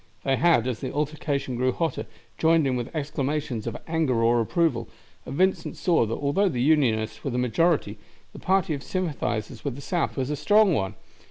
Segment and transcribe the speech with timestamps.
[0.23, 2.07] They had, as the altercation grew hotter,
[2.39, 4.89] joined in with exclamations of anger or approval,
[5.27, 7.99] and Vincent saw that although the Unionists were the majority
[8.33, 10.95] the party of sympathizers with the South was a strong one.